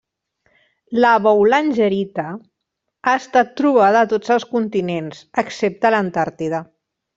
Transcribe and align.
La 1.03 1.11
boulangerita 1.25 2.25
ha 2.31 3.13
estat 3.25 3.53
trobada 3.63 4.01
a 4.01 4.09
tots 4.15 4.35
els 4.39 4.49
continents, 4.57 5.23
excepte 5.45 5.95
l'Antàrtida. 5.97 6.67